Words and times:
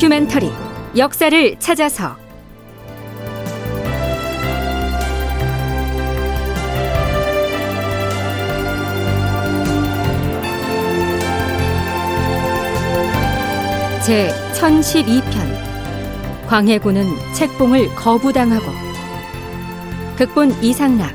다큐멘터리 0.00 0.50
역사를 0.96 1.58
찾아서. 1.58 2.16
제 14.02 14.30
1012편 14.54 16.46
광해군은 16.46 17.04
책봉을 17.34 17.94
거부당하고. 17.94 18.72
극본 20.16 20.62
이상락 20.62 21.14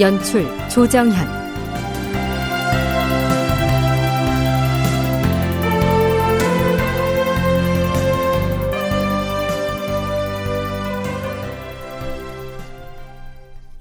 연출 0.00 0.46
조정현 0.70 1.35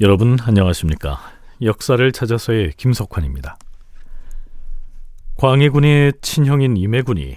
여러분 0.06 0.38
안녕하십니까? 0.40 1.18
역사를 1.64 2.12
찾아서의 2.12 2.74
김석환입니다. 2.78 3.58
광해군의 5.38 6.14
친형인 6.22 6.78
임해군이 6.78 7.36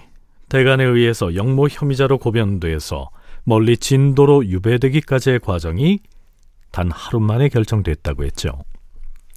대간에 0.50 0.84
의해서 0.84 1.34
영모 1.34 1.68
혐의자로 1.68 2.18
고변돼서 2.18 3.08
멀리 3.44 3.78
진도로 3.78 4.44
유배되기까지의 4.44 5.38
과정이 5.38 6.00
단 6.70 6.90
하루 6.90 7.20
만에 7.20 7.48
결정됐다고 7.48 8.24
했죠. 8.24 8.50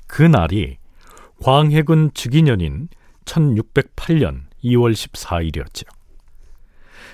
그 0.08 0.24
날이 0.24 0.76
광해군 1.42 2.12
즉위년인 2.14 2.90
1608년 3.24 4.42
2월 4.62 4.92
14일이었죠. 4.92 5.86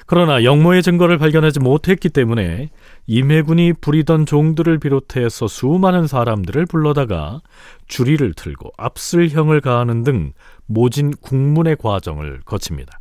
그러나 0.07 0.45
영모의 0.45 0.83
증거를 0.83 1.17
발견하지 1.17 1.59
못했기 1.59 2.09
때문에 2.09 2.69
임해군이 3.07 3.73
부리던 3.73 4.25
종들을 4.25 4.79
비롯해서 4.79 5.47
수많은 5.47 6.07
사람들을 6.07 6.65
불러다가 6.65 7.41
주리를 7.87 8.33
틀고 8.33 8.71
압슬형을 8.77 9.59
가하는 9.59 10.03
등 10.03 10.31
모진 10.65 11.11
국문의 11.11 11.75
과정을 11.75 12.39
거칩니다. 12.45 12.99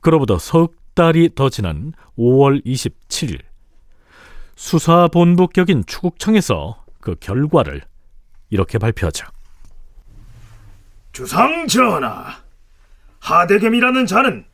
그로부터 0.00 0.38
석 0.38 0.72
달이 0.94 1.34
더 1.34 1.50
지난 1.50 1.92
5월 2.16 2.64
27일 2.64 3.40
수사본부 4.56 5.48
격인 5.48 5.84
추국청에서 5.86 6.84
그 7.02 7.16
결과를 7.20 7.82
이렇게 8.48 8.78
발표하죠. 8.78 9.26
주상 11.12 11.66
전하, 11.66 12.38
하대겸이라는 13.20 14.06
자는 14.06 14.46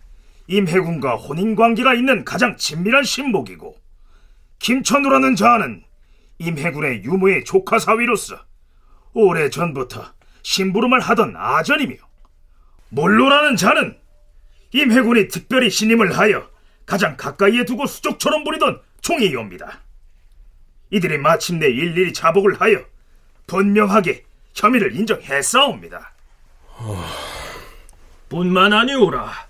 임해군과 0.50 1.14
혼인관계가 1.14 1.94
있는 1.94 2.24
가장 2.24 2.56
친밀한 2.56 3.04
신복이고 3.04 3.76
김천우라는 4.58 5.36
자는 5.36 5.84
임해군의 6.38 7.04
유무의 7.04 7.44
조카 7.44 7.78
사위로서 7.78 8.36
오래 9.12 9.48
전부터 9.48 10.12
심부름을 10.42 10.98
하던 10.98 11.34
아전이며 11.36 11.94
몰로라는 12.88 13.54
자는 13.56 13.96
임해군이 14.72 15.28
특별히 15.28 15.70
신임을 15.70 16.18
하여 16.18 16.50
가장 16.84 17.16
가까이에 17.16 17.64
두고 17.64 17.86
수족처럼 17.86 18.42
부리던 18.42 18.80
총이옵니다. 19.02 19.80
이들이 20.90 21.18
마침내 21.18 21.66
일일이 21.68 22.12
자복을 22.12 22.60
하여 22.60 22.84
분명하게 23.46 24.24
혐의를 24.54 24.96
인정했사옵니다. 24.96 26.12
어... 26.66 27.06
뿐만 28.28 28.72
아니오라. 28.72 29.49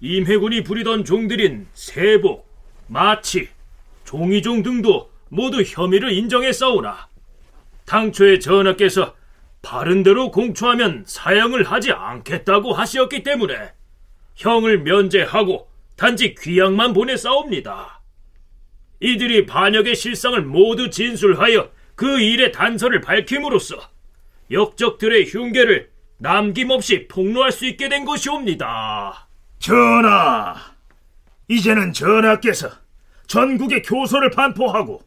임해군이 0.00 0.64
부리던 0.64 1.04
종들인 1.04 1.68
세복, 1.74 2.48
마치, 2.86 3.48
종이종 4.04 4.62
등도 4.62 5.10
모두 5.28 5.62
혐의를 5.62 6.12
인정했사오나 6.12 7.08
당초에 7.84 8.38
전하께서 8.38 9.14
바른대로 9.62 10.30
공초하면 10.30 11.04
사형을 11.06 11.64
하지 11.64 11.92
않겠다고 11.92 12.72
하시었기 12.72 13.22
때문에 13.22 13.72
형을 14.36 14.78
면제하고 14.80 15.68
단지 15.96 16.34
귀양만 16.34 16.94
보내싸웁니다. 16.94 18.00
이들이 19.00 19.44
반역의 19.44 19.94
실상을 19.94 20.40
모두 20.42 20.88
진술하여 20.88 21.70
그 21.94 22.20
일의 22.20 22.52
단서를 22.52 23.02
밝힘으로써 23.02 23.76
역적들의 24.50 25.26
흉계를 25.28 25.90
남김없이 26.18 27.06
폭로할 27.06 27.52
수 27.52 27.66
있게 27.66 27.90
된 27.90 28.06
것이옵니다. 28.06 29.29
전하, 29.60 30.54
이제는 31.46 31.92
전하께서 31.92 32.70
전국의 33.26 33.82
교서를 33.82 34.30
반포하고 34.30 35.02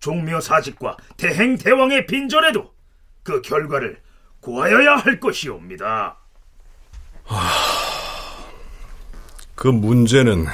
종묘 0.00 0.40
사직과 0.40 0.96
대행 1.18 1.56
대왕의 1.56 2.06
빈전에도 2.06 2.72
그 3.22 3.42
결과를 3.42 4.00
구하여야 4.40 4.96
할 4.96 5.20
것이옵니다. 5.20 6.16
그 9.54 9.68
문제는 9.68 10.46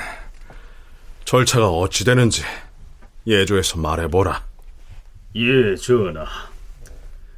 절차가 1.24 1.68
어찌 1.68 2.04
되는지 2.04 2.42
예조에서 3.28 3.78
말해보라. 3.78 4.44
예, 5.36 5.76
전하. 5.76 6.26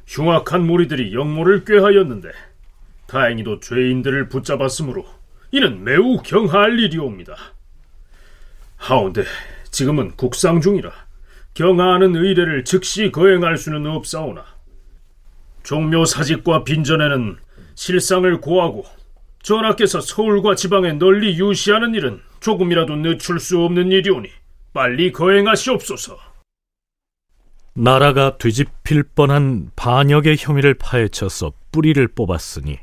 흉악한 0.07 0.65
무리들이 0.65 1.13
영모를 1.13 1.65
꾀하였는데 1.65 2.29
다행히도 3.05 3.59
죄인들을 3.59 4.29
붙잡았으므로 4.29 5.18
이는 5.51 5.83
매우 5.83 6.17
경하할 6.21 6.79
일이옵니다. 6.79 7.35
하운데 8.77 9.23
지금은 9.71 10.15
국상 10.15 10.61
중이라 10.61 10.91
경하하는 11.53 12.15
의례를 12.15 12.63
즉시 12.63 13.11
거행할 13.11 13.57
수는 13.57 13.85
없사오나 13.87 14.45
종묘 15.63 16.05
사직과 16.05 16.63
빈전에는 16.63 17.37
실상을 17.75 18.41
고하고 18.41 18.85
전하께서 19.41 20.01
서울과 20.01 20.55
지방에 20.55 20.93
널리 20.93 21.39
유시하는 21.39 21.95
일은 21.95 22.21
조금이라도 22.39 22.95
늦출 22.97 23.39
수 23.39 23.61
없는 23.63 23.91
일이오니 23.91 24.29
빨리 24.73 25.11
거행하시옵소서. 25.11 26.17
나라가 27.73 28.37
뒤집힐 28.37 29.03
뻔한 29.03 29.71
반역의 29.75 30.37
혐의를 30.39 30.73
파헤쳐서 30.73 31.53
뿌리를 31.71 32.05
뽑았으니 32.09 32.79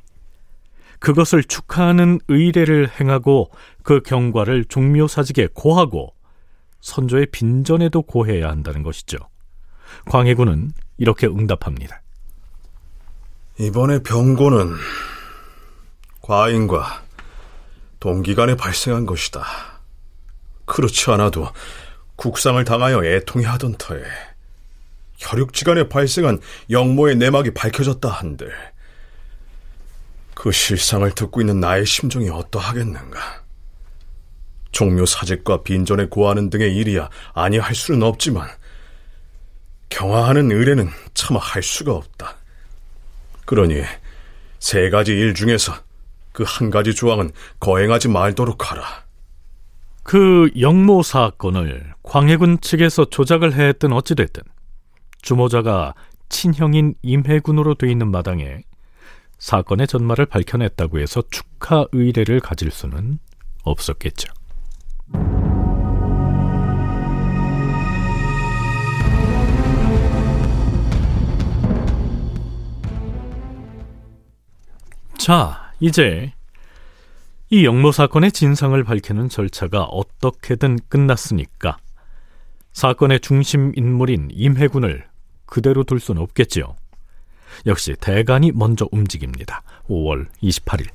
그것을 0.98 1.44
축하하는 1.44 2.20
의례를 2.28 2.90
행하고 3.00 3.50
그 3.82 4.00
경과를 4.00 4.64
종묘사직에 4.64 5.48
고하고 5.54 6.14
선조의 6.80 7.26
빈전에도 7.32 8.02
고해야 8.02 8.48
한다는 8.48 8.82
것이죠. 8.82 9.18
광해군은 10.06 10.72
이렇게 10.98 11.26
응답합니다. 11.26 12.02
이번에 13.58 14.00
병고는 14.02 14.74
과인과 16.20 17.02
동기간에 18.00 18.56
발생한 18.56 19.06
것이다. 19.06 19.44
그렇지 20.64 21.10
않아도 21.12 21.48
국상을 22.16 22.62
당하여 22.64 23.04
애통해 23.04 23.46
하던 23.46 23.76
터에 23.78 24.02
혈육지간에 25.18 25.88
발생한 25.88 26.40
영모의 26.70 27.16
내막이 27.16 27.54
밝혀졌다 27.54 28.08
한들 28.08 28.52
그 30.36 30.52
실상을 30.52 31.10
듣고 31.12 31.41
있는 31.41 31.60
나의 31.60 31.86
심정이 31.86 32.28
어떠하겠는가? 32.28 33.19
종묘 34.70 35.06
사직과 35.06 35.62
빈전에 35.62 36.04
고하는 36.06 36.50
등의 36.50 36.76
일이야 36.76 37.08
아니할 37.32 37.74
수는 37.74 38.02
없지만 38.02 38.46
경화하는 39.88 40.52
의뢰는 40.52 40.90
차마 41.14 41.40
할 41.40 41.62
수가 41.62 41.94
없다. 41.94 42.37
그러니 43.46 43.82
세 44.58 44.90
가지 44.90 45.12
일 45.12 45.32
중에서 45.34 45.72
그 46.32 46.44
한 46.44 46.69
가지 46.69 46.94
조항은 46.94 47.31
거행하지 47.58 48.08
말도록 48.08 48.70
하라. 48.70 48.84
그 50.02 50.50
영모 50.61 51.02
사건을 51.02 51.94
광해군 52.02 52.61
측에서 52.61 53.06
조작을 53.06 53.55
했든 53.55 53.94
어찌됐든 53.94 54.43
주모자가 55.22 55.94
친형인 56.28 56.94
임해군으로 57.00 57.76
돼 57.76 57.90
있는 57.90 58.11
마당에 58.11 58.64
사건의 59.38 59.87
전말을 59.87 60.27
밝혀냈다고 60.27 60.99
해서 60.99 61.23
축하 61.31 61.85
의례를 61.93 62.41
가질 62.41 62.71
수는 62.71 63.19
없었겠죠. 63.62 64.33
자, 75.19 75.73
이제 75.81 76.33
이 77.50 77.65
영모 77.65 77.93
사건의 77.93 78.33
진상을 78.33 78.83
밝히는 78.85 79.29
절차가 79.29 79.85
어떻게든 79.85 80.79
끝났으니까 80.88 81.79
사건의 82.73 83.21
중심 83.21 83.73
인물인 83.75 84.29
임해군을 84.31 85.06
그대로 85.47 85.85
둘 85.85 86.00
수는 86.00 86.23
없겠지요. 86.23 86.77
역시 87.64 87.94
대간이 88.00 88.53
먼저 88.53 88.88
움직입니다. 88.93 89.62
5월 89.88 90.26
28일. 90.43 90.88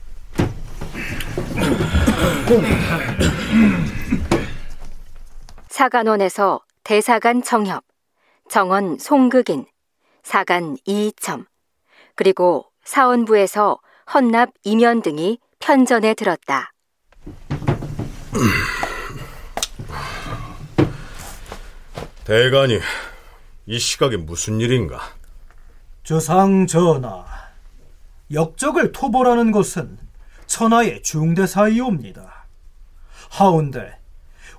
사간원에서 5.69 6.61
대사관 6.83 7.41
정협, 7.41 7.83
정원 8.49 8.97
송극인, 8.99 9.65
사간 10.23 10.77
이이첨, 10.85 11.45
그리고 12.15 12.65
사원부에서 12.83 13.79
헌납 14.13 14.49
이면 14.63 15.01
등이 15.01 15.39
편전에 15.59 16.13
들었다. 16.13 16.71
대간이 22.25 22.79
이 23.65 23.79
시각에 23.79 24.17
무슨 24.17 24.59
일인가? 24.59 24.99
주상 26.03 26.65
전하, 26.65 27.23
역적을 28.31 28.91
토벌하는 28.91 29.51
것은 29.51 29.97
천하의 30.47 31.03
중대사이옵니다. 31.03 32.45
하운데 33.29 33.97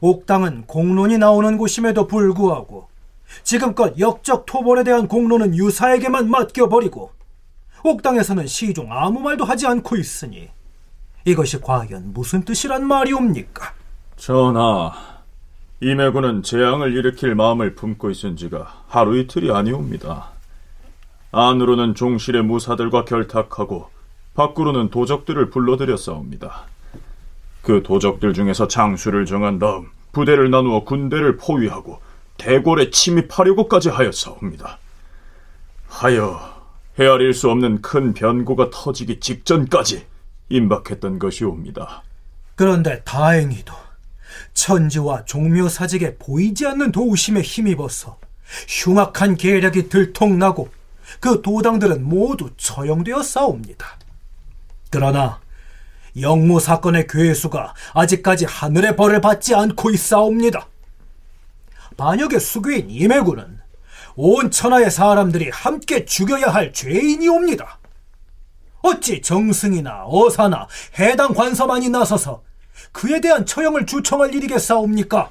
옥당은 0.01 0.65
공론이 0.67 1.19
나오는 1.19 1.59
곳임에도 1.59 2.07
불구하고 2.07 2.89
지금껏 3.43 3.99
역적 3.99 4.47
토벌에 4.47 4.85
대한 4.85 5.09
공론은 5.09 5.57
유사에게만 5.57 6.31
맡겨버리고 6.31 7.13
옥당에서는 7.85 8.47
시종 8.47 8.93
아무 8.93 9.21
말도 9.21 9.45
하지 9.45 9.67
않고 9.67 9.97
있으니 9.97 10.49
이것이 11.25 11.61
과연 11.61 12.13
무슨 12.13 12.45
뜻이란 12.45 12.87
말이옵니까? 12.87 13.75
전하, 14.17 14.93
임해군은 15.81 16.43
재앙을 16.43 16.95
일으킬 16.95 17.35
마음을 17.35 17.75
품고 17.75 18.11
있은 18.11 18.37
지가 18.37 18.85
하루 18.89 19.19
이틀이 19.19 19.51
아니옵니다. 19.51 20.31
안으로는 21.33 21.95
종실의 21.95 22.43
무사들과 22.45 23.05
결탁하고 23.07 23.89
밖으로는 24.35 24.91
도적들을 24.91 25.51
불러들여 25.51 25.97
싸웁니다. 25.97 26.65
그 27.63 27.83
도적들 27.83 28.35
중에서 28.35 28.69
장수를 28.69 29.25
정한 29.25 29.59
다음 29.59 29.89
부대를 30.13 30.51
나누어 30.51 30.85
군대를 30.85 31.39
포위하고 31.39 32.01
대궐에 32.37 32.91
침입하려고까지 32.91 33.89
하였사옵니다. 33.89 34.79
하여 35.89 36.41
헤아릴 36.99 37.33
수 37.33 37.51
없는 37.51 37.81
큰 37.81 38.13
변고가 38.13 38.69
터지기 38.71 39.21
직전까지 39.21 40.05
임박했던 40.51 41.19
것이옵니다. 41.19 42.03
그런데 42.55 43.03
다행히도 43.05 43.73
천지와 44.53 45.25
종묘사직에 45.25 46.17
보이지 46.17 46.67
않는 46.67 46.93
도우심에 46.93 47.41
힘입어서 47.41 48.19
흉악한 48.69 49.37
계략이 49.37 49.89
들통나고 49.89 50.69
그 51.21 51.43
도당들은 51.43 52.05
모두 52.05 52.51
처형되어 52.57 53.23
싸웁니다. 53.23 53.87
그러나 54.91 55.41
영모 56.21 56.59
사건의 56.59 57.07
괴수가 57.09 57.75
아직까지 57.95 58.45
하늘의 58.45 58.97
벌을 58.97 59.21
받지 59.21 59.55
않고 59.55 59.91
있사옵니다. 59.91 60.67
반역의 61.97 62.41
수괴인 62.41 62.91
임해군은 62.91 63.61
온 64.15 64.51
천하의 64.51 64.91
사람들이 64.91 65.51
함께 65.51 66.05
죽여야 66.05 66.47
할 66.47 66.73
죄인이옵니다. 66.73 67.79
어찌 68.83 69.23
정승이나 69.23 70.05
어사나 70.07 70.67
해당 70.99 71.33
관서만이 71.33 71.89
나서서 71.89 72.43
그에 72.91 73.21
대한 73.21 73.47
처형을 73.47 73.87
주청할 73.87 74.35
일이겠사옵니까? 74.35 75.31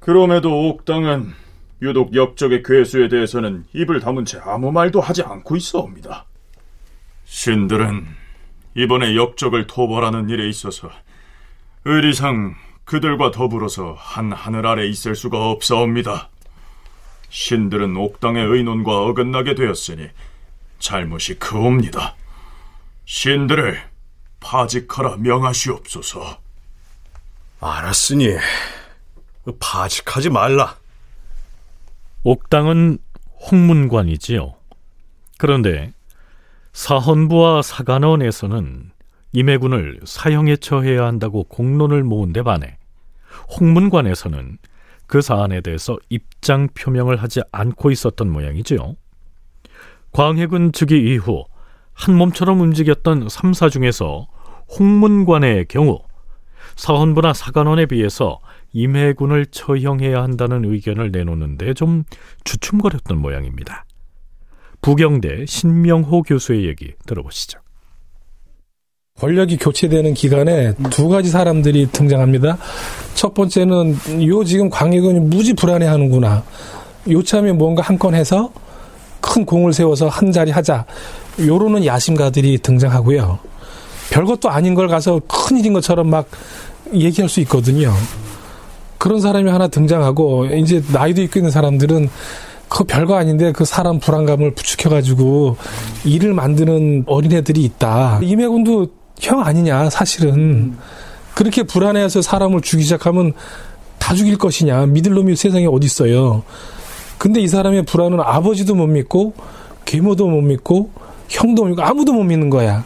그럼에도 0.00 0.68
옥당은 0.68 1.34
유독 1.80 2.14
역적의 2.14 2.62
괴수에 2.64 3.08
대해서는 3.08 3.64
입을 3.72 4.00
다문 4.00 4.24
채 4.24 4.38
아무 4.44 4.72
말도 4.72 5.00
하지 5.00 5.22
않고 5.22 5.56
있어옵니다. 5.56 6.24
신들은 7.24 8.06
이번에 8.74 9.16
역적을 9.16 9.66
토벌하는 9.66 10.28
일에 10.30 10.48
있어서 10.48 10.90
의리상 11.84 12.56
그들과 12.84 13.30
더불어서 13.30 13.94
한 13.98 14.32
하늘 14.32 14.66
아래 14.66 14.86
있을 14.86 15.14
수가 15.14 15.50
없사옵니다. 15.50 16.30
신들은 17.28 17.96
옥당의 17.96 18.46
의논과 18.46 19.04
어긋나게 19.04 19.54
되었으니 19.54 20.08
잘못이 20.78 21.38
크옵니다. 21.38 22.16
신들을 23.04 23.82
파직하라 24.40 25.16
명하시옵소서. 25.18 26.38
알았으니 27.60 28.36
파직하지 29.60 30.30
말라. 30.30 30.76
옥당은 32.24 32.98
홍문관이지요. 33.50 34.54
그런데 35.38 35.92
사헌부와 36.72 37.62
사관원에서는 37.62 38.90
임해군을 39.32 40.00
사형에 40.04 40.56
처해야 40.56 41.04
한다고 41.04 41.44
공론을 41.44 42.02
모은 42.02 42.32
데 42.32 42.42
반해 42.42 42.78
홍문관에서는 43.58 44.58
그 45.06 45.22
사안에 45.22 45.60
대해서 45.60 45.96
입장 46.08 46.68
표명을 46.74 47.16
하지 47.16 47.40
않고 47.52 47.90
있었던 47.90 48.30
모양이지요. 48.30 48.94
광해군 50.12 50.72
즉위 50.72 51.14
이후 51.14 51.44
한 51.92 52.16
몸처럼 52.16 52.60
움직였던 52.60 53.28
삼사 53.28 53.68
중에서 53.68 54.26
홍문관의 54.78 55.66
경우 55.68 56.00
사헌부나 56.78 57.34
사관원에 57.34 57.86
비해서 57.86 58.38
임해군을 58.72 59.46
처형해야 59.46 60.22
한다는 60.22 60.64
의견을 60.64 61.10
내놓는데 61.10 61.74
좀 61.74 62.04
주춤거렸던 62.44 63.18
모양입니다. 63.18 63.84
부경대 64.80 65.44
신명호 65.46 66.22
교수의 66.22 66.66
얘기 66.66 66.94
들어보시죠. 67.04 67.58
권력이 69.18 69.56
교체되는 69.56 70.14
기간에 70.14 70.74
두 70.90 71.08
가지 71.08 71.28
사람들이 71.30 71.88
등장합니다. 71.90 72.56
첫 73.14 73.34
번째는 73.34 73.96
요 74.28 74.44
지금 74.44 74.70
광해군이 74.70 75.18
무지 75.20 75.54
불안해하는구나. 75.54 76.44
요참에 77.10 77.50
뭔가 77.52 77.82
한 77.82 77.98
건 77.98 78.14
해서 78.14 78.52
큰 79.20 79.44
공을 79.44 79.72
세워서 79.72 80.06
한 80.06 80.30
자리 80.30 80.52
하자. 80.52 80.86
요러는 81.40 81.84
야심가들이 81.84 82.58
등장하고요. 82.58 83.40
별것도 84.10 84.48
아닌 84.48 84.74
걸 84.74 84.86
가서 84.88 85.20
큰 85.26 85.58
일인 85.58 85.72
것처럼 85.72 86.08
막 86.08 86.28
얘기할 86.94 87.28
수 87.28 87.40
있거든요. 87.40 87.92
그런 88.98 89.20
사람이 89.20 89.48
하나 89.50 89.68
등장하고 89.68 90.46
이제 90.46 90.82
나이도 90.92 91.22
있고 91.22 91.38
있는 91.38 91.50
사람들은 91.50 92.08
그 92.68 92.84
별거 92.84 93.16
아닌데 93.16 93.52
그 93.52 93.64
사람 93.64 93.98
불안감을 93.98 94.54
부추겨가지고 94.54 95.56
일을 96.04 96.34
만드는 96.34 97.04
어린애들이 97.06 97.64
있다. 97.64 98.20
임해군도 98.22 98.88
형 99.20 99.40
아니냐 99.40 99.90
사실은 99.90 100.76
그렇게 101.34 101.62
불안해서 101.62 102.22
사람을 102.22 102.60
죽이기 102.60 102.84
시작하면 102.84 103.32
다 103.98 104.14
죽일 104.14 104.36
것이냐 104.36 104.86
믿을 104.86 105.12
놈이 105.14 105.36
세상에 105.36 105.66
어디 105.66 105.86
있어요. 105.86 106.42
근데 107.16 107.40
이 107.40 107.48
사람의 107.48 107.84
불안은 107.84 108.20
아버지도 108.20 108.74
못 108.74 108.86
믿고 108.86 109.34
계모도 109.84 110.28
못 110.28 110.40
믿고 110.40 110.90
형도 111.28 111.62
못 111.62 111.68
믿고 111.70 111.82
아무도 111.82 112.12
못 112.12 112.22
믿는 112.24 112.50
거야. 112.50 112.84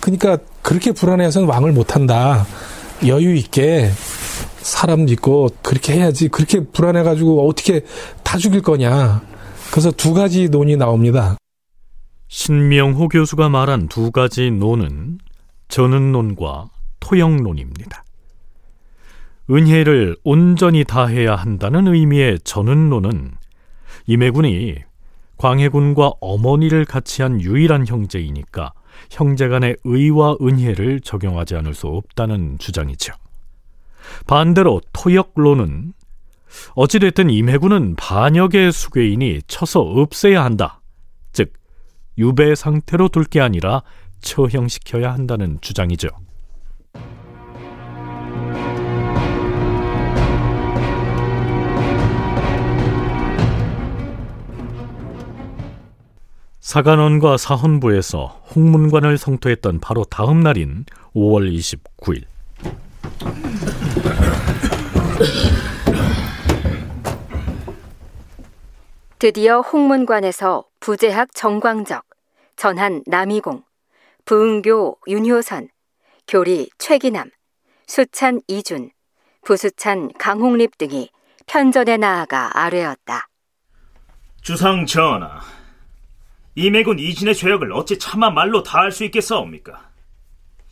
그러니까 0.00 0.38
그렇게 0.62 0.92
불안해서는 0.92 1.48
왕을 1.48 1.72
못 1.72 1.94
한다. 1.94 2.46
여유 3.06 3.34
있게 3.34 3.90
사람 4.56 5.04
믿고 5.04 5.50
그렇게 5.62 5.94
해야지. 5.94 6.28
그렇게 6.28 6.60
불안해가지고 6.60 7.48
어떻게 7.48 7.84
다 8.22 8.38
죽일 8.38 8.62
거냐. 8.62 9.22
그래서 9.70 9.90
두 9.90 10.14
가지 10.14 10.48
논이 10.48 10.76
나옵니다. 10.76 11.36
신명호 12.28 13.08
교수가 13.08 13.48
말한 13.48 13.88
두 13.88 14.10
가지 14.10 14.50
논은 14.50 15.18
전은론과 15.68 16.70
토영론입니다. 17.00 18.04
은혜를 19.50 20.16
온전히 20.24 20.84
다해야 20.84 21.34
한다는 21.36 21.86
의미의 21.86 22.38
전은론은 22.44 23.32
임해군이 24.06 24.76
광해군과 25.36 26.12
어머니를 26.20 26.84
같이 26.84 27.22
한 27.22 27.40
유일한 27.40 27.86
형제이니까 27.86 28.72
형제 29.14 29.46
간의 29.46 29.76
의와 29.84 30.36
은혜를 30.42 30.98
적용하지 30.98 31.54
않을 31.54 31.72
수 31.72 31.86
없다는 31.86 32.58
주장이죠. 32.58 33.12
반대로 34.26 34.80
토역론은 34.92 35.92
어찌됐든 36.74 37.30
임해군은 37.30 37.94
반역의 37.94 38.72
수괴인이 38.72 39.42
쳐서 39.46 39.80
없애야 39.82 40.44
한다. 40.44 40.80
즉 41.32 41.52
유배 42.18 42.56
상태로 42.56 43.08
둘 43.08 43.24
게 43.24 43.40
아니라 43.40 43.82
처형시켜야 44.20 45.12
한다는 45.12 45.58
주장이죠. 45.60 46.08
사관원과 56.64 57.36
사헌부에서 57.36 58.42
홍문관을 58.56 59.18
성토했던 59.18 59.80
바로 59.80 60.02
다음 60.04 60.40
날인 60.40 60.86
5월 61.14 61.54
29일. 61.54 62.24
드디어 69.18 69.60
홍문관에서 69.60 70.64
부재학 70.80 71.34
정광적, 71.34 72.02
전한 72.56 73.02
남이공, 73.06 73.62
부흥교 74.24 75.00
윤효선, 75.06 75.68
교리 76.26 76.70
최기남, 76.78 77.28
수찬 77.86 78.40
이준, 78.48 78.88
부수찬 79.44 80.12
강홍립 80.18 80.78
등이 80.78 81.10
편전에 81.46 81.98
나아가 81.98 82.58
아뢰었다. 82.58 83.28
주상 84.40 84.86
전하, 84.86 85.40
임해군 86.56 86.98
이진의 86.98 87.34
죄악을 87.34 87.72
어찌 87.72 87.98
차마 87.98 88.30
말로 88.30 88.62
다 88.62 88.78
할 88.78 88.92
수 88.92 89.04
있겠사옵니까? 89.04 89.90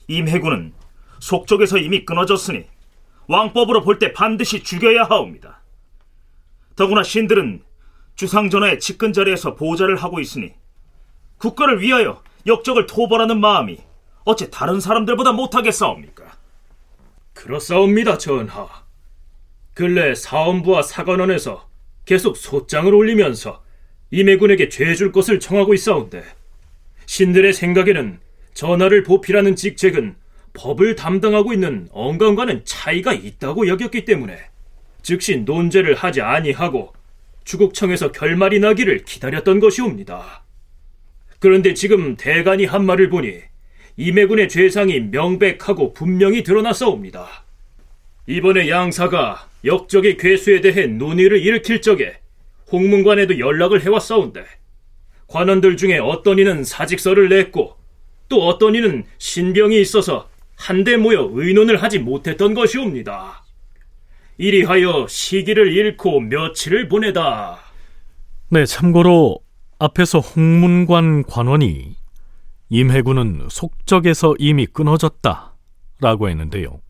임해군은 0.08 0.72
속적에서 1.20 1.78
이미 1.78 2.04
끊어졌으니 2.04 2.66
왕법으로 3.28 3.82
볼 3.82 3.98
때 3.98 4.12
반드시 4.12 4.62
죽여야 4.62 5.04
하옵니다. 5.04 5.60
더구나 6.76 7.02
신들은 7.02 7.62
주상 8.14 8.50
전하의 8.50 8.78
측근 8.80 9.12
자리에서 9.12 9.54
보좌를 9.54 9.96
하고 9.96 10.20
있으니 10.20 10.52
국가를 11.38 11.80
위하여 11.80 12.22
역적을 12.46 12.86
토벌하는 12.86 13.40
마음이 13.40 13.78
어째 14.24 14.50
다른 14.50 14.80
사람들보다 14.80 15.32
못하겠사옵니까? 15.32 16.24
그렇사옵니다, 17.34 18.18
전하. 18.18 18.68
근래 19.74 20.14
사원부와 20.14 20.82
사관원에서 20.82 21.68
계속 22.04 22.36
소장을 22.36 22.92
올리면서 22.94 23.61
임해군에게 24.12 24.68
죄 24.68 24.94
줄 24.94 25.10
것을 25.10 25.40
청하고 25.40 25.74
있사온데 25.74 26.22
신들의 27.06 27.52
생각에는 27.52 28.18
전하를 28.54 29.02
보필하는 29.02 29.56
직책은 29.56 30.14
법을 30.52 30.96
담당하고 30.96 31.54
있는 31.54 31.88
언감과는 31.92 32.62
차이가 32.64 33.14
있다고 33.14 33.68
여겼기 33.68 34.04
때문에 34.04 34.38
즉시 35.00 35.38
논제를 35.38 35.94
하지 35.94 36.20
아니하고 36.20 36.92
주국청에서 37.44 38.12
결말이 38.12 38.60
나기를 38.60 39.04
기다렸던 39.04 39.60
것이옵니다. 39.60 40.44
그런데 41.38 41.72
지금 41.74 42.14
대간이 42.16 42.66
한 42.66 42.84
말을 42.84 43.08
보니 43.08 43.40
임해군의 43.96 44.48
죄상이 44.50 45.00
명백하고 45.00 45.94
분명히 45.94 46.42
드러났사옵니다. 46.42 47.44
이번에 48.26 48.68
양사가 48.68 49.48
역적의 49.64 50.18
괴수에 50.18 50.60
대해 50.60 50.86
논의를 50.86 51.40
일으킬 51.40 51.80
적에 51.80 52.21
홍문관에도 52.72 53.38
연락을 53.38 53.82
해왔사온데 53.84 54.44
관원들 55.28 55.76
중에 55.76 55.98
어떤 55.98 56.38
이는 56.38 56.64
사직서를 56.64 57.28
냈고 57.28 57.76
또 58.28 58.46
어떤 58.46 58.74
이는 58.74 59.04
신병이 59.18 59.80
있어서 59.80 60.28
한데 60.56 60.96
모여 60.96 61.28
의논을 61.32 61.82
하지 61.82 61.98
못했던 61.98 62.54
것이옵니다. 62.54 63.44
이리하여 64.38 65.06
시기를 65.08 65.72
잃고 65.72 66.20
며칠을 66.20 66.88
보내다. 66.88 67.58
네, 68.48 68.64
참고로 68.64 69.40
앞에서 69.78 70.20
홍문관 70.20 71.24
관원이 71.24 71.96
임해군은 72.68 73.48
속적에서 73.50 74.34
이미 74.38 74.66
끊어졌다 74.66 75.54
라고 76.00 76.28
했는데요. 76.28 76.80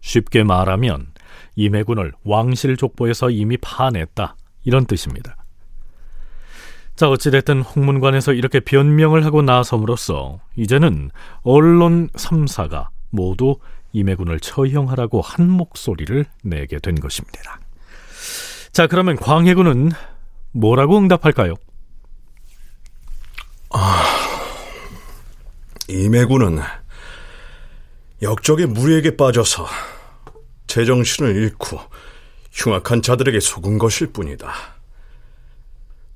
쉽게 0.00 0.42
말하면 0.42 1.06
임해군을 1.56 2.12
왕실 2.24 2.76
족보에서 2.76 3.30
이미 3.30 3.56
파냈다 3.56 4.36
이런 4.64 4.86
뜻입니다. 4.86 5.36
자 6.94 7.08
어찌됐든 7.08 7.62
홍문관에서 7.62 8.32
이렇게 8.32 8.60
변명을 8.60 9.24
하고 9.24 9.42
나섬으로써 9.42 10.40
이제는 10.56 11.10
언론 11.42 12.08
3사가 12.10 12.88
모두 13.10 13.56
임해군을 13.92 14.40
처형하라고 14.40 15.20
한 15.20 15.50
목소리를 15.50 16.24
내게 16.42 16.78
된 16.78 16.94
것입니다. 16.96 17.60
자 18.72 18.86
그러면 18.86 19.16
광해군은 19.16 19.90
뭐라고 20.52 20.98
응답할까요? 20.98 21.54
아, 23.70 24.04
임해군은 25.88 26.60
역적의 28.20 28.66
무리에게 28.66 29.16
빠져서 29.16 29.66
제정신을 30.66 31.34
잃고 31.34 31.80
흉악한 32.52 33.02
자들에게 33.02 33.40
속은 33.40 33.78
것일 33.78 34.12
뿐이다. 34.12 34.52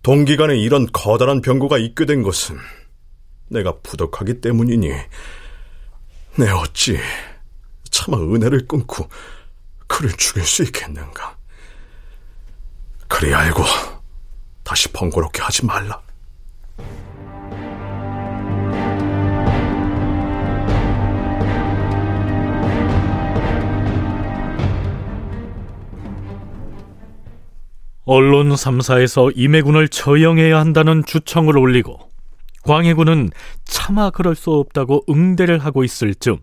동기간에 0.02 0.56
이런 0.56 0.86
커다란 0.92 1.40
병고가 1.40 1.78
있게 1.78 2.06
된 2.06 2.22
것은 2.22 2.58
내가 3.48 3.78
부덕하기 3.82 4.40
때문이니 4.40 4.92
내 6.38 6.50
어찌 6.50 6.98
차마 7.90 8.18
은혜를 8.18 8.68
끊고 8.68 9.08
그를 9.86 10.12
죽일 10.12 10.44
수 10.44 10.62
있겠는가? 10.62 11.36
그리 13.08 13.34
알고 13.34 13.64
다시 14.62 14.88
번거롭게 14.88 15.42
하지 15.42 15.64
말라. 15.64 16.00
언론 28.08 28.50
3사에서 28.50 29.32
임해군을 29.34 29.88
처형해야 29.88 30.60
한다는 30.60 31.04
주청을 31.04 31.58
올리고 31.58 32.08
광해군은 32.62 33.30
차마 33.64 34.10
그럴 34.10 34.36
수 34.36 34.52
없다고 34.52 35.04
응대를 35.10 35.58
하고 35.58 35.82
있을 35.82 36.14
즈음 36.14 36.38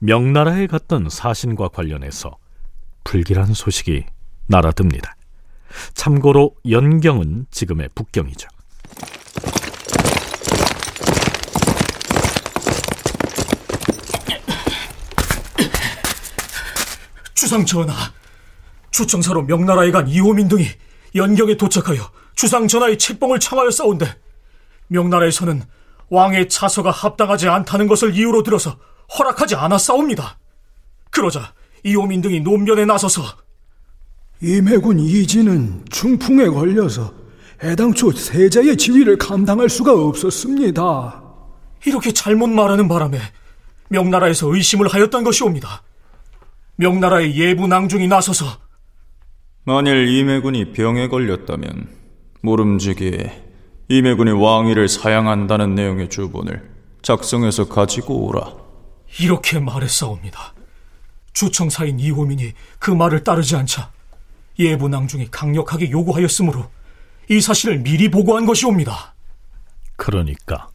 명나라에 0.00 0.66
갔던 0.66 1.08
사신과 1.08 1.68
관련해서 1.68 2.36
불길한 3.04 3.54
소식이 3.54 4.06
날아듭니다. 4.48 5.14
참고로 5.94 6.56
연경은 6.68 7.46
지금의 7.52 7.90
북경이죠. 7.94 8.48
주상 17.34 17.64
전하, 17.64 17.94
주청사로 19.00 19.44
명나라에 19.44 19.90
간 19.90 20.08
이호민 20.08 20.48
등이 20.48 20.66
연경에 21.14 21.56
도착하여 21.56 22.10
주상 22.34 22.68
전하의 22.68 22.98
책봉을 22.98 23.40
청하여 23.40 23.70
싸운데 23.70 24.14
명나라에서는 24.88 25.62
왕의 26.10 26.48
차서가 26.48 26.90
합당하지 26.90 27.48
않다는 27.48 27.86
것을 27.86 28.14
이유로 28.14 28.42
들어서 28.42 28.76
허락하지 29.18 29.54
않았사옵니다. 29.54 30.38
그러자 31.10 31.52
이호민 31.82 32.20
등이 32.20 32.40
논변에 32.40 32.84
나서서 32.84 33.22
임해군 34.42 34.98
이진은 34.98 35.86
중풍에 35.90 36.48
걸려서 36.48 37.12
애당초 37.62 38.12
세자의 38.12 38.76
지위를 38.76 39.16
감당할 39.16 39.68
수가 39.68 39.92
없었습니다. 39.92 41.22
이렇게 41.86 42.12
잘못 42.12 42.48
말하는 42.48 42.88
바람에 42.88 43.18
명나라에서 43.88 44.54
의심을 44.54 44.88
하였던 44.88 45.24
것이옵니다. 45.24 45.82
명나라의 46.76 47.36
예부 47.36 47.66
낭중이 47.66 48.08
나서서 48.08 48.69
만일 49.70 50.08
임해군이 50.08 50.72
병에 50.72 51.06
걸렸다면 51.06 51.86
모름지기에 52.40 53.44
임해군이 53.88 54.32
왕위를 54.32 54.88
사양한다는 54.88 55.76
내용의 55.76 56.10
주본을 56.10 56.68
작성해서 57.02 57.68
가지고 57.68 58.26
오라. 58.26 58.52
이렇게 59.20 59.60
말했사옵니다. 59.60 60.54
주청사인 61.32 62.00
이호민이 62.00 62.52
그 62.80 62.90
말을 62.90 63.22
따르지 63.22 63.54
않자 63.54 63.92
예부 64.58 64.88
낭중이 64.88 65.30
강력하게 65.30 65.92
요구하였으므로 65.92 66.68
이 67.28 67.40
사실을 67.40 67.78
미리 67.78 68.10
보고한 68.10 68.46
것이옵니다. 68.46 69.14
그러니까 69.94 70.68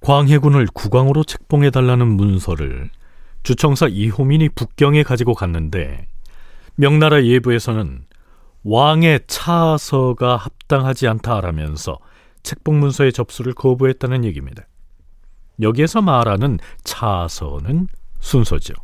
광해군을 0.00 0.68
국왕으로 0.72 1.24
책봉해달라는 1.24 2.06
문서를 2.06 2.90
주청사 3.42 3.88
이호민이 3.88 4.50
북경에 4.50 5.02
가지고 5.02 5.34
갔는데 5.34 6.06
명나라 6.76 7.24
예부에서는 7.24 8.06
왕의 8.64 9.20
차서가 9.26 10.36
합당하지 10.36 11.08
않다라면서 11.08 11.98
책봉문서의 12.42 13.12
접수를 13.12 13.54
거부했다는 13.54 14.24
얘기입니다. 14.24 14.64
여기에서 15.60 16.00
말하는 16.00 16.58
차서는 16.84 17.88
순서죠. 18.20 18.74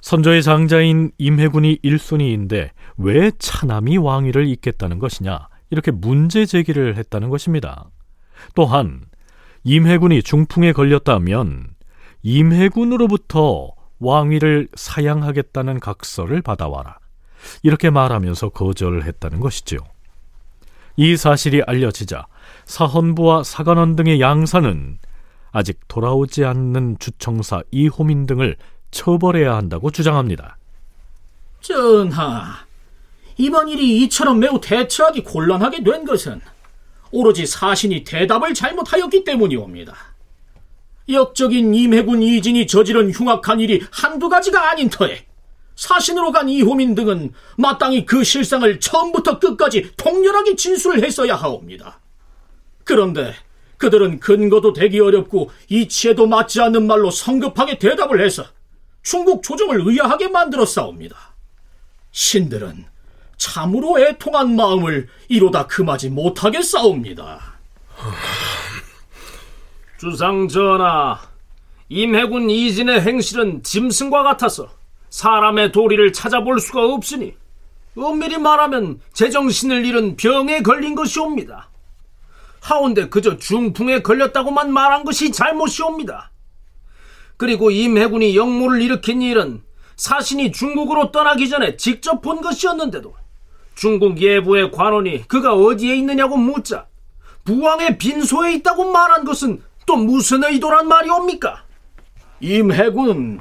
선조의 0.00 0.42
장자인 0.42 1.12
임해군이 1.18 1.78
1순위인데 1.84 2.70
왜 2.96 3.30
차남이 3.38 3.98
왕위를 3.98 4.48
잇겠다는 4.48 4.98
것이냐 4.98 5.48
이렇게 5.70 5.90
문제 5.90 6.46
제기를 6.46 6.96
했다는 6.96 7.28
것입니다. 7.28 7.90
또한 8.54 9.02
임해군이 9.64 10.22
중풍에 10.22 10.72
걸렸다면 10.72 11.74
임해군으로부터 12.22 13.72
왕위를 14.00 14.68
사양하겠다는 14.74 15.80
각서를 15.80 16.42
받아와라. 16.42 16.98
이렇게 17.62 17.90
말하면서 17.90 18.50
거절했다는 18.50 19.40
것이지요. 19.40 19.78
이 20.96 21.16
사실이 21.16 21.62
알려지자 21.66 22.26
사헌부와 22.64 23.44
사관원 23.44 23.96
등의 23.96 24.20
양사는 24.20 24.98
아직 25.52 25.80
돌아오지 25.88 26.44
않는 26.44 26.96
주청사 26.98 27.62
이호민 27.70 28.26
등을 28.26 28.56
처벌해야 28.90 29.54
한다고 29.54 29.90
주장합니다. 29.90 30.56
전하, 31.60 32.66
이번 33.36 33.68
일이 33.68 34.02
이처럼 34.02 34.38
매우 34.40 34.60
대처하기 34.60 35.24
곤란하게 35.24 35.82
된 35.82 36.04
것은 36.04 36.40
오로지 37.10 37.46
사신이 37.46 38.04
대답을 38.04 38.54
잘못하였기 38.54 39.24
때문이옵니다. 39.24 39.94
역적인 41.12 41.74
임해군 41.74 42.22
이진이 42.22 42.66
저지른 42.66 43.10
흉악한 43.10 43.60
일이 43.60 43.82
한두 43.90 44.28
가지가 44.28 44.70
아닌 44.70 44.88
터에 44.88 45.26
사신으로 45.76 46.30
간 46.32 46.48
이호민 46.48 46.94
등은 46.94 47.32
마땅히 47.56 48.04
그 48.04 48.22
실상을 48.22 48.80
처음부터 48.80 49.38
끝까지 49.38 49.92
통렬하게 49.96 50.54
진술을 50.54 51.02
했어야 51.02 51.36
하옵니다. 51.36 52.00
그런데 52.84 53.34
그들은 53.78 54.20
근거도 54.20 54.74
되기 54.74 55.00
어렵고 55.00 55.50
이치에도 55.68 56.26
맞지 56.26 56.60
않는 56.60 56.86
말로 56.86 57.10
성급하게 57.10 57.78
대답을 57.78 58.22
해서 58.22 58.44
중국 59.02 59.42
조정을 59.42 59.80
의아하게 59.86 60.28
만들어 60.28 60.66
싸웁니다. 60.66 61.16
신들은 62.10 62.84
참으로 63.38 63.98
애통한 63.98 64.54
마음을 64.54 65.08
이로다 65.28 65.66
금하지 65.66 66.10
못하게 66.10 66.60
싸웁니다. 66.60 67.40
주상 70.00 70.48
전하, 70.48 71.20
임해군 71.90 72.48
이진의 72.48 73.02
행실은 73.02 73.62
짐승과 73.62 74.22
같아서 74.22 74.70
사람의 75.10 75.72
도리를 75.72 76.14
찾아볼 76.14 76.58
수가 76.58 76.86
없으니 76.86 77.36
엄밀히 77.94 78.38
말하면 78.38 78.98
제정신을 79.12 79.84
잃은 79.84 80.16
병에 80.16 80.62
걸린 80.62 80.94
것이옵니다. 80.94 81.68
하온데 82.62 83.10
그저 83.10 83.36
중풍에 83.36 84.00
걸렸다고만 84.00 84.72
말한 84.72 85.04
것이 85.04 85.32
잘못이옵니다. 85.32 86.30
그리고 87.36 87.70
임해군이 87.70 88.34
역모를 88.34 88.80
일으킨 88.80 89.20
일은 89.20 89.62
사신이 89.96 90.52
중국으로 90.52 91.12
떠나기 91.12 91.50
전에 91.50 91.76
직접 91.76 92.22
본 92.22 92.40
것이었는데도 92.40 93.14
중국 93.74 94.18
예부의 94.18 94.70
관원이 94.70 95.28
그가 95.28 95.52
어디에 95.52 95.94
있느냐고 95.96 96.38
묻자 96.38 96.86
부왕의 97.44 97.98
빈소에 97.98 98.54
있다고 98.54 98.92
말한 98.92 99.26
것은 99.26 99.62
또 99.90 99.96
무슨 99.96 100.44
의도란 100.44 100.86
말이옵니까? 100.86 101.64
임해군은 102.38 103.40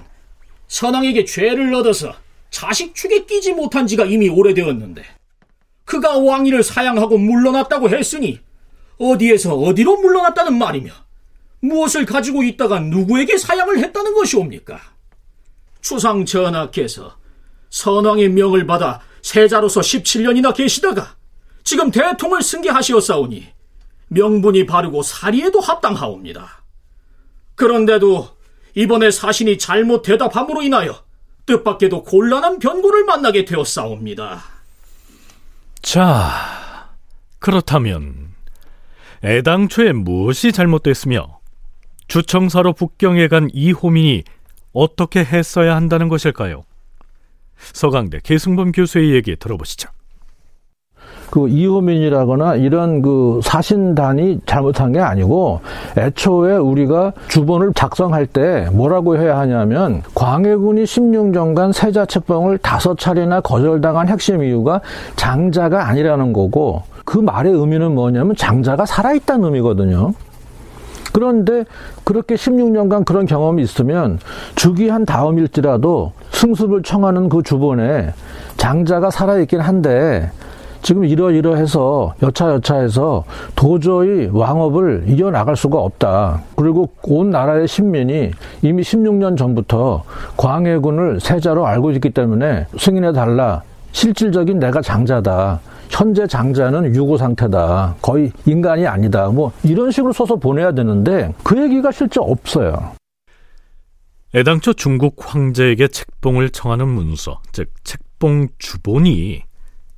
선왕에게 0.68 1.26
죄를 1.26 1.72
얻어서 1.76 2.16
자식 2.50 2.96
축에 2.96 3.26
끼지 3.26 3.54
못한 3.54 3.86
지가 3.86 4.06
이미 4.06 4.30
오래되었는데 4.30 5.04
그가 5.86 6.18
왕위를 6.18 6.64
사양하고 6.64 7.20
물러났다고 7.20 7.92
했으니 7.92 8.40
어디에서 8.98 9.54
어디로 9.58 9.98
물러났다는 9.98 10.58
말이며 10.58 10.92
무엇을 11.60 12.08
가지고 12.08 12.42
있다가 12.42 12.80
누구에게 12.80 13.38
사양을 13.38 13.78
했다는 13.78 14.16
것이옵니까? 14.16 14.82
추상 15.82 16.26
전하께서 16.26 17.16
선왕의 17.70 18.30
명을 18.30 18.66
받아 18.66 19.02
세자로서 19.22 19.82
17년이나 19.82 20.56
계시다가 20.56 21.16
지금 21.64 21.92
대통을 21.92 22.42
승계하시었사오니 22.42 23.59
명분이 24.10 24.66
바르고 24.66 25.02
사리에도 25.02 25.60
합당하옵니다. 25.60 26.64
그런데도 27.56 28.30
이번에 28.76 29.12
사신이 29.12 29.58
잘못 29.58 30.04
대답함으로 30.04 30.62
인하여 30.62 31.04
뜻밖에도 31.46 32.04
곤란한 32.04 32.60
변고를 32.60 33.06
만나게 33.06 33.46
되었사옵니다. 33.46 34.44
자, 35.82 36.90
그렇다면 37.40 38.30
애당초에 39.24 39.94
무엇이 39.94 40.52
잘못됐으며 40.52 41.40
주청사로 42.08 42.74
북경에 42.74 43.28
간 43.28 43.50
이호민이 43.52 44.24
어떻게 44.74 45.24
했어야 45.24 45.76
한다는 45.76 46.10
것일까요? 46.10 46.66
서강대 47.58 48.20
계승범 48.24 48.72
교수의 48.72 49.14
얘기 49.14 49.36
들어보시죠. 49.36 49.90
그 51.30 51.48
이호민이라거나 51.48 52.56
이런 52.56 53.02
그 53.02 53.40
사신단이 53.44 54.42
잘못한 54.46 54.92
게 54.92 55.00
아니고 55.00 55.62
애초에 55.98 56.56
우리가 56.56 57.14
주본을 57.28 57.74
작성할 57.74 58.26
때 58.26 58.68
뭐라고 58.74 59.18
해야 59.18 59.38
하냐면 59.40 60.02
광해군이 60.16 60.84
16년간 60.84 61.74
세자 61.74 62.06
책봉을 62.06 62.58
다섯 62.60 62.98
차례나 62.98 63.42
거절당한 63.42 64.08
핵심 64.08 64.44
이유가 64.44 64.82
장자가 65.16 65.88
아니라는 65.88 66.34
거고 66.34 66.84
그 67.06 67.18
말의 67.18 67.54
의미는 67.54 67.96
뭐냐면 67.96 68.36
장자가 68.36 68.86
살아있다는 68.86 69.46
의미거든요. 69.46 70.14
그런데 71.12 71.66
그렇게 72.04 72.36
16년간 72.36 73.04
그런 73.04 73.26
경험이 73.26 73.64
있으면 73.64 74.20
주기한 74.56 75.06
다음일지라도 75.06 76.14
승습을 76.32 76.84
청하는 76.84 77.30
그 77.30 77.42
주본에 77.44 78.14
장자가 78.58 79.10
살아있긴 79.10 79.60
한데 79.60 80.32
지금 80.90 81.06
이러이러해서 81.06 82.16
여차여차해서 82.24 83.24
도저히 83.56 84.28
왕업을 84.32 85.04
이겨나갈 85.06 85.56
수가 85.56 85.78
없다. 85.78 86.42
그리고 86.56 86.90
온 87.04 87.30
나라의 87.30 87.68
신민이 87.68 88.32
이미 88.64 88.82
16년 88.82 89.38
전부터 89.38 90.04
광해군을 90.36 91.20
세자로 91.20 91.68
알고 91.68 91.92
있기 91.92 92.10
때문에 92.10 92.66
승인해 92.76 93.12
달라. 93.12 93.62
실질적인 93.92 94.58
내가 94.58 94.82
장자다. 94.82 95.60
현재 95.92 96.26
장자는 96.26 96.96
유고 96.96 97.18
상태다. 97.18 97.98
거의 98.02 98.32
인간이 98.48 98.88
아니다. 98.88 99.28
뭐 99.28 99.52
이런 99.64 99.92
식으로 99.92 100.12
써서 100.12 100.38
보내야 100.38 100.72
되는데 100.72 101.32
그 101.44 101.62
얘기가 101.62 101.92
실제 101.92 102.20
없어요. 102.20 102.94
애당초 104.34 104.74
중국 104.74 105.18
황제에게 105.20 105.90
책봉을 105.90 106.50
청하는 106.50 106.88
문서, 106.88 107.42
즉 107.52 107.68
책봉 107.84 108.48
주본이 108.58 109.49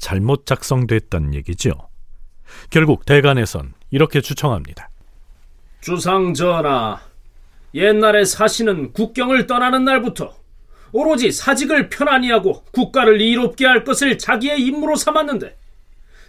잘못 0.02 0.46
작성됐다는 0.46 1.36
얘기죠. 1.36 1.72
결국 2.70 3.06
대간에선 3.06 3.74
이렇게 3.92 4.20
추청합니다. 4.20 4.90
주상 5.80 6.34
전하, 6.34 7.00
옛날에 7.74 8.26
사신은 8.26 8.92
국경을 8.92 9.48
떠나는 9.48 9.86
날부터 9.86 10.36
오로지 10.92 11.32
사직을 11.32 11.88
편안히 11.90 12.30
하고 12.32 12.66
국가를 12.74 13.22
이롭게 13.22 13.66
할 13.66 13.86
것을 13.86 14.18
자기의 14.18 14.62
임무로 14.62 14.96
삼았는데 14.96 15.56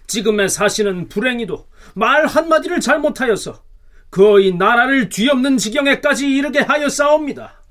지금의 0.07 0.49
사신은 0.49 1.09
불행히도 1.09 1.67
말 1.95 2.27
한마디를 2.27 2.81
잘못하여서 2.81 3.65
거의 4.11 4.53
나라를 4.53 5.09
뒤엎는 5.09 5.57
지경에까지 5.57 6.31
이르게 6.31 6.61
하였사옵니다. 6.61 7.63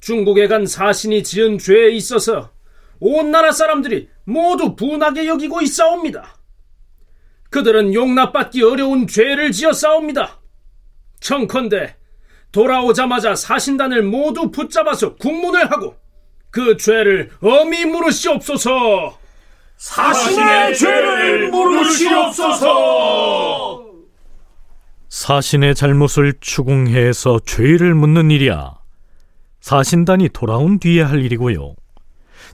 중국에 0.00 0.48
간 0.48 0.66
사신이 0.66 1.22
지은 1.22 1.58
죄에 1.58 1.90
있어서 1.90 2.50
온 3.00 3.30
나라 3.30 3.52
사람들이 3.52 4.08
모두 4.24 4.74
분하게 4.74 5.26
여기고 5.26 5.60
있사옵니다. 5.62 6.34
그들은 7.50 7.94
용납받기 7.94 8.62
어려운 8.62 9.06
죄를 9.06 9.52
지었사옵니다. 9.52 10.40
청컨대 11.20 11.96
돌아오자마자 12.52 13.34
사신단을 13.34 14.02
모두 14.02 14.50
붙잡아서 14.50 15.16
국문을 15.16 15.70
하고 15.70 15.96
그 16.50 16.76
죄를 16.76 17.30
엄히 17.40 17.84
물으시옵소서. 17.84 19.18
사신의 19.76 20.76
죄를 20.76 21.50
물으시옵소서. 21.50 22.64
사신의 25.08 25.74
잘못을 25.74 26.34
추궁해서 26.40 27.40
죄를 27.44 27.94
묻는 27.94 28.30
일이야. 28.30 28.74
사신단이 29.60 30.28
돌아온 30.30 30.78
뒤에 30.78 31.02
할 31.02 31.24
일이고요. 31.24 31.74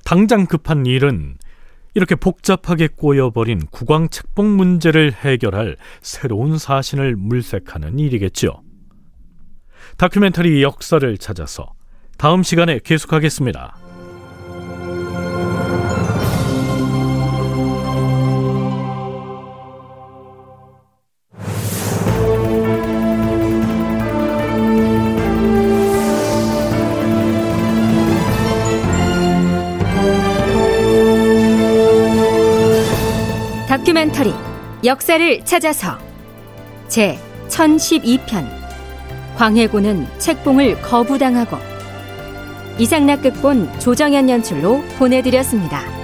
당장 0.04 0.46
급한 0.46 0.86
일은 0.86 1.36
이렇게 1.94 2.14
복잡하게 2.14 2.88
꼬여버린 2.88 3.66
국왕 3.70 4.08
책봉 4.08 4.56
문제를 4.56 5.12
해결할 5.12 5.76
새로운 6.02 6.58
사신을 6.58 7.16
물색하는 7.16 7.98
일이겠죠. 7.98 8.62
다큐멘터리 9.96 10.62
역사를 10.62 11.18
찾아서 11.18 11.72
다음 12.16 12.42
시간에 12.42 12.78
계속하겠습니다. 12.82 13.89
다큐멘터리 33.80 34.34
역사를 34.84 35.44
찾아서. 35.44 35.96
제 36.86 37.18
1012편. 37.48 38.46
광해군은 39.36 40.06
책봉을 40.18 40.82
거부당하고. 40.82 41.56
이상락 42.78 43.22
극본 43.22 43.80
조정현 43.80 44.28
연출로 44.28 44.82
보내드렸습니다. 44.98 45.99